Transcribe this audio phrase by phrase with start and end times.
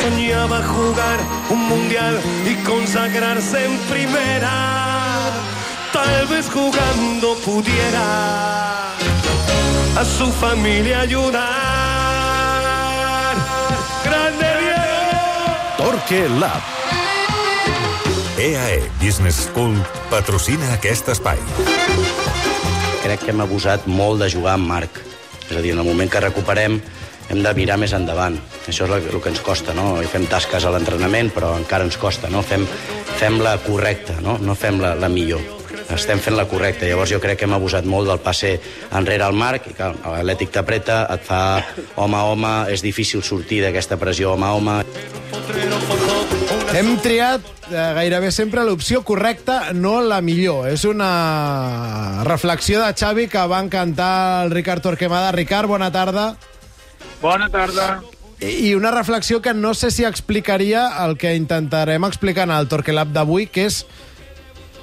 [0.00, 1.18] Soñaba jugar
[1.50, 5.30] un mundial y consagrarse en primera.
[5.92, 8.92] Tal vez jugando pudiera
[9.96, 11.42] a su familia ayudar.
[14.04, 15.76] ¡Grande Diego!
[15.76, 16.62] Torque Lab.
[18.38, 19.76] EAE Business School
[20.10, 21.38] patrocina aquest espai.
[23.04, 24.98] Crec que hem abusat molt de jugar amb Marc.
[25.50, 26.80] És a dir, en el moment que recuperem
[27.30, 28.36] hem de mirar més endavant.
[28.66, 29.96] Això és el, que ens costa, no?
[30.02, 32.42] I fem tasques a l'entrenament, però encara ens costa, no?
[32.42, 32.66] Fem,
[33.18, 34.38] fem la correcta, no?
[34.42, 35.42] No fem la, la millor.
[35.92, 36.86] Estem fent la correcta.
[36.88, 38.54] Llavors jo crec que hem abusat molt del passe
[38.96, 41.40] enrere al Marc, i que l'Atlètic t'apreta, et fa
[42.00, 44.78] home a home, és difícil sortir d'aquesta pressió home a home.
[46.72, 50.70] Hem triat eh, gairebé sempre l'opció correcta, no la millor.
[50.72, 55.34] És una reflexió de Xavi que va encantar el Ricard Torquemada.
[55.36, 56.32] Ricard, bona tarda.
[57.22, 58.02] Bona tarda.
[58.42, 63.12] I una reflexió que no sé si explicaria el que intentarem explicar en el Torquelab
[63.14, 63.84] d'avui, que és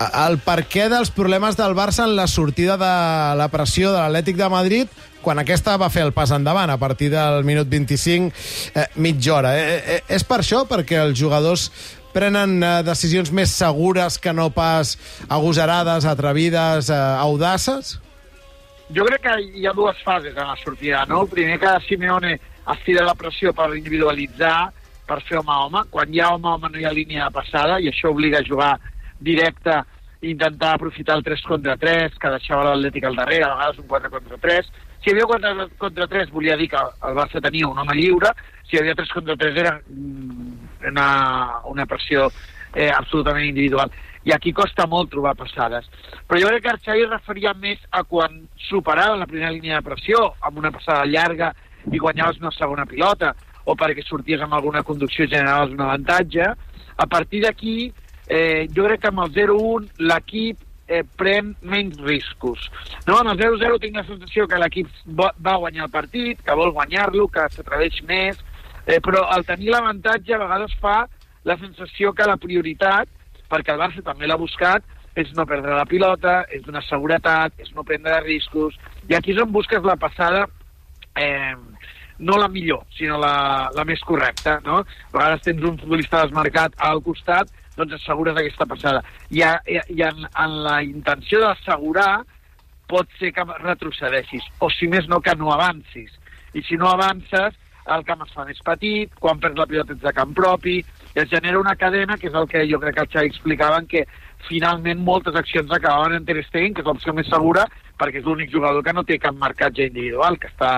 [0.00, 2.92] el perquè dels problemes del Barça en la sortida de
[3.36, 7.12] la pressió de l'Atlètic de Madrid quan aquesta va fer el pas endavant a partir
[7.12, 8.32] del minut 25,
[8.74, 9.52] eh, mitja hora.
[9.56, 10.64] Eh, eh, és per això?
[10.66, 11.68] Perquè els jugadors
[12.16, 14.96] prenen eh, decisions més segures que no pas
[15.28, 17.98] agosarades, atrevides, eh, audaces?
[18.94, 21.22] Jo crec que hi ha dues fases en la sortida, no?
[21.22, 22.34] El primer que Simeone
[22.74, 24.70] estira la pressió per individualitzar,
[25.08, 25.82] per fer home a home.
[25.90, 28.42] Quan hi ha home a home no hi ha línia de passada i això obliga
[28.42, 28.74] a jugar
[29.18, 29.80] directe
[30.22, 34.10] intentar aprofitar el 3 contra 3 que deixava l'Atlètic al darrere, a vegades un 4
[34.10, 34.70] contra 3.
[35.02, 38.30] Si hi havia 4 contra 3 volia dir que el Barça tenia un home lliure,
[38.68, 41.08] si hi havia 3 contra 3 era una,
[41.72, 42.28] una pressió
[42.74, 43.92] eh, absolutament individual.
[44.24, 45.88] I aquí costa molt trobar passades.
[46.28, 50.28] Però jo crec que Arxavi referia més a quan superava la primera línia de pressió
[50.40, 51.52] amb una passada llarga
[51.90, 53.32] i guanyaves una segona pilota
[53.64, 56.52] o perquè sorties amb alguna conducció i generaves un avantatge.
[56.96, 57.92] A partir d'aquí
[58.28, 62.68] eh, jo crec que amb el 0-1 l'equip eh, pren menys riscos.
[63.06, 63.18] No?
[63.18, 67.26] Amb el 0-0 tinc la sensació que l'equip va guanyar el partit, que vol guanyar-lo,
[67.32, 68.38] que s'atreveix més,
[68.86, 71.02] eh, però al tenir l'avantatge a vegades fa
[71.44, 73.08] la sensació que la prioritat,
[73.50, 74.84] perquè el Barça també l'ha buscat,
[75.18, 78.78] és no perdre la pilota, és donar seguretat, és no prendre riscos,
[79.10, 80.46] i aquí és on busques la passada
[81.20, 81.56] eh,
[82.18, 84.80] no la millor, sinó la, la més correcta, no?
[84.80, 89.02] A vegades tens un futbolista desmarcat al costat doncs assegures aquesta passada.
[89.30, 92.22] I, a, i en, en la intenció d'assegurar
[92.90, 96.12] pot ser que retrocedeixis, o si més no, que no avancis.
[96.52, 97.56] I si no avances,
[97.92, 100.82] el camp es fa més petit, quan perds la pilota ets de camp propi,
[101.14, 103.82] i es genera una cadena, que és el que jo crec que el Xavi explicava,
[103.88, 104.06] que
[104.48, 107.66] finalment moltes accions acabaven en Ter Stegen, que és l'opció més segura,
[108.00, 110.72] perquè és l'únic jugador que no té cap marcatge individual, que està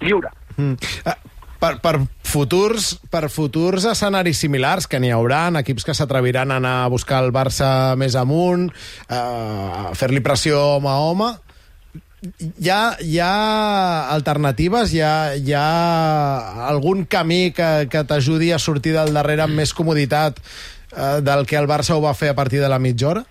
[0.00, 0.30] lliure.
[0.56, 0.76] Mm.
[1.04, 1.16] Uh,
[1.60, 6.76] per, per, futurs, per futurs escenaris similars, que n'hi haurà, equips que s'atreviran a anar
[6.84, 8.70] a buscar el Barça més amunt,
[9.08, 11.30] eh, a fer-li pressió home a home,
[12.20, 14.92] hi ha, hi ha alternatives?
[14.92, 19.72] Hi ha, hi ha algun camí que, que t'ajudi a sortir del darrere amb més
[19.76, 23.24] comoditat eh, del que el Barça ho va fer a partir de la mitja hora?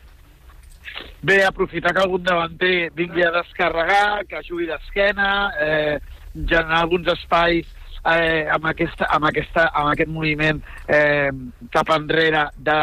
[1.22, 6.00] Bé, aprofitar que algun davanter vingui a descarregar, que jugui d'esquena, eh,
[6.34, 7.68] generar alguns espais
[8.06, 11.30] eh, amb, aquesta, amb, aquesta, amb aquest moviment eh,
[11.74, 12.80] cap enrere de,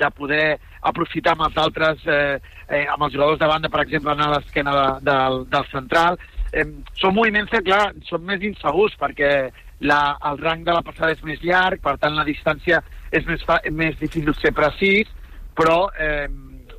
[0.00, 0.46] de poder
[0.84, 2.38] aprofitar amb els altres, eh,
[2.68, 6.18] eh, amb els jugadors de banda, per exemple, anar a l'esquena de, del, del central.
[6.52, 6.66] Eh,
[7.00, 9.32] són moviments que, clar, són més insegurs perquè
[9.84, 12.82] la, el rang de la passada és més llarg, per tant la distància
[13.14, 15.10] és més, fa, més difícil ser precís,
[15.56, 16.28] però eh,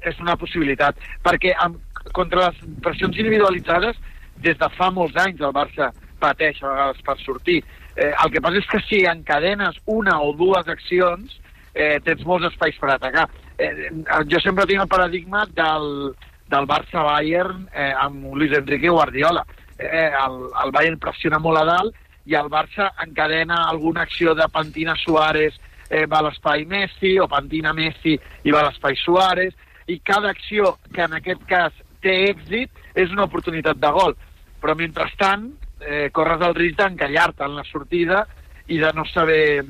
[0.06, 1.00] és una possibilitat.
[1.26, 1.82] Perquè amb,
[2.14, 3.98] contra les pressions individualitzades,
[4.44, 5.90] des de fa molts anys el Barça
[6.20, 7.64] pateix a vegades per sortir.
[7.96, 11.40] Eh, el que passa és que si encadenes una o dues accions,
[11.74, 13.28] eh, tens molts espais per atacar.
[13.58, 13.92] Eh,
[14.32, 16.16] jo sempre tinc el paradigma del,
[16.52, 19.46] del Barça-Bayern eh, amb Luis Enrique Guardiola.
[19.78, 24.48] Eh, el, el Bayern pressiona molt a dalt i el Barça encadena alguna acció de
[24.52, 25.60] Pantina Suárez
[25.90, 29.54] eh, va a l'espai Messi o Pantina Messi i va a l'espai Suárez
[29.88, 34.16] i cada acció que en aquest cas té èxit és una oportunitat de gol.
[34.62, 35.52] Però mentrestant
[35.82, 38.26] eh, corres el risc d'encallar-te en la sortida
[38.68, 39.66] i de no saber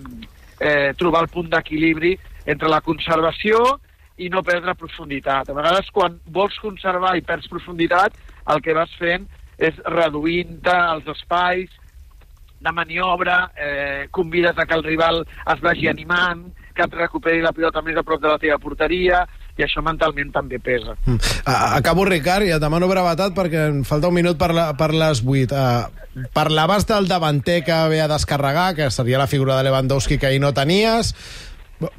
[0.59, 2.15] eh, trobar el punt d'equilibri
[2.45, 3.79] entre la conservació
[4.17, 5.49] i no perdre profunditat.
[5.49, 8.15] A vegades, quan vols conservar i perds profunditat,
[8.53, 9.25] el que vas fent
[9.57, 11.71] és reduint-te els espais
[12.65, 17.53] de maniobra, eh, convides a que el rival es vagi animant, que et recuperi la
[17.53, 19.25] pilota més a prop de la teva porteria,
[19.57, 20.97] i això mentalment també pesa.
[21.05, 21.19] Mm.
[21.47, 25.21] Acabo, Ricard, i et demano brevetat perquè em falta un minut per, la, per les
[25.23, 25.55] 8.
[25.55, 30.27] Uh, parlaves del davanter que ve a descarregar, que seria la figura de Lewandowski que
[30.27, 31.15] ahir no tenies.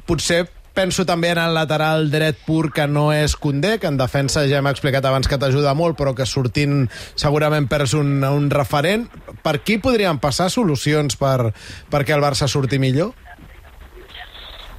[0.05, 0.45] Potser
[0.77, 4.59] penso també en el lateral dret pur que no és Condé, que en defensa ja
[4.61, 6.83] hem explicat abans que t'ajuda molt, però que sortint
[7.17, 9.07] segurament perds un, un referent.
[9.41, 11.53] Per qui podrien passar solucions per,
[11.89, 13.15] perquè el Barça surti millor?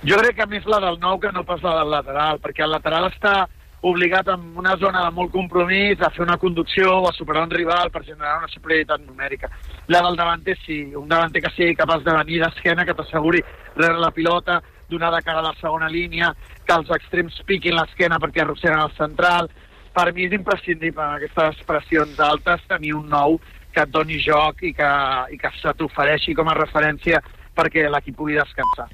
[0.06, 2.71] Jo crec que més la del nou que no pas la del lateral, perquè el
[2.71, 3.49] lateral està
[3.83, 7.50] obligat en una zona de molt compromís a fer una conducció o a superar un
[7.50, 9.50] rival per generar una superioritat numèrica.
[9.89, 13.43] La del davanter sí, un davanter que sigui capaç de venir d'esquena, que t'asseguri
[13.75, 16.31] rebre la pilota, donar de cara a la segona línia,
[16.65, 19.51] que els extrems piquin l'esquena perquè arrosseguen el central.
[19.94, 23.41] Per mi és imprescindible en aquestes pressions altes tenir un nou
[23.75, 24.93] que et doni joc i que,
[25.35, 27.23] i que se t'ofereixi com a referència
[27.58, 28.87] perquè l'equip pugui descansar.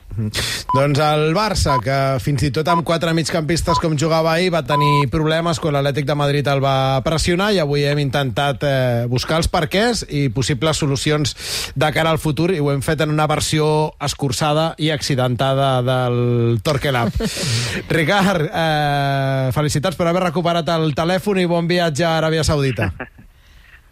[0.75, 5.09] Doncs el Barça, que fins i tot amb quatre migcampistes com jugava ahir va tenir
[5.13, 9.51] problemes quan l'Atlètic de Madrid el va pressionar i avui hem intentat eh, buscar els
[9.53, 11.35] perquès i possibles solucions
[11.75, 13.67] de cara al futur i ho hem fet en una versió
[14.03, 17.13] escurçada i accidentada del Torquelab.
[17.97, 22.91] Ricard, eh, felicitats per haver recuperat el telèfon i bon viatge a Aràbia Saudita.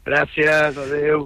[0.03, 1.21] Gràcies, adeu.